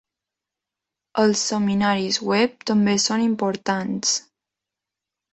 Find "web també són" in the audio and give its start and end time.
2.29-3.25